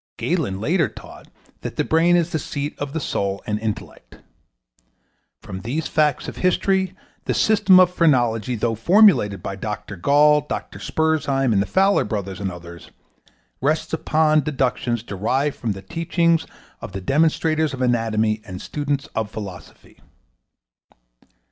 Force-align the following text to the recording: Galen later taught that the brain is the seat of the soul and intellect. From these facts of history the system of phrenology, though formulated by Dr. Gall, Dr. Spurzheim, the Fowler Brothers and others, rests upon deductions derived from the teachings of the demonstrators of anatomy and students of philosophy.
Galen 0.17 0.59
later 0.59 0.87
taught 0.89 1.27
that 1.59 1.75
the 1.75 1.83
brain 1.83 2.15
is 2.15 2.31
the 2.31 2.39
seat 2.39 2.73
of 2.79 2.91
the 2.93 2.99
soul 2.99 3.43
and 3.45 3.59
intellect. 3.59 4.17
From 5.43 5.61
these 5.61 5.85
facts 5.87 6.27
of 6.27 6.37
history 6.37 6.95
the 7.25 7.35
system 7.35 7.79
of 7.79 7.93
phrenology, 7.93 8.55
though 8.55 8.73
formulated 8.73 9.43
by 9.43 9.55
Dr. 9.57 9.95
Gall, 9.97 10.41
Dr. 10.41 10.79
Spurzheim, 10.79 11.51
the 11.59 11.67
Fowler 11.67 12.03
Brothers 12.03 12.39
and 12.39 12.51
others, 12.51 12.89
rests 13.61 13.93
upon 13.93 14.41
deductions 14.41 15.03
derived 15.03 15.55
from 15.55 15.73
the 15.73 15.83
teachings 15.83 16.47
of 16.81 16.93
the 16.93 17.01
demonstrators 17.01 17.71
of 17.71 17.81
anatomy 17.83 18.41
and 18.43 18.59
students 18.59 19.05
of 19.13 19.29
philosophy. 19.29 19.99